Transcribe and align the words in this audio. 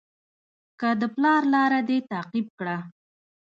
که 0.79 0.89
د 1.01 1.03
پلار 1.15 1.41
لاره 1.53 1.79
دې 1.87 1.97
تعقیب 2.11 2.47
کړه. 2.59 2.77